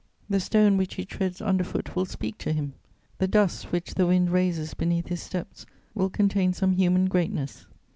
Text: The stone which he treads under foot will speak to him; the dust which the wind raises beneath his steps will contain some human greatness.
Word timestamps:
The 0.31 0.39
stone 0.39 0.77
which 0.77 0.95
he 0.95 1.05
treads 1.05 1.41
under 1.43 1.63
foot 1.63 1.95
will 1.95 2.05
speak 2.07 2.39
to 2.39 2.51
him; 2.51 2.73
the 3.19 3.27
dust 3.27 3.71
which 3.71 3.93
the 3.93 4.07
wind 4.07 4.31
raises 4.31 4.73
beneath 4.73 5.09
his 5.09 5.21
steps 5.21 5.67
will 5.93 6.09
contain 6.09 6.53
some 6.53 6.71
human 6.71 7.05
greatness. 7.05 7.67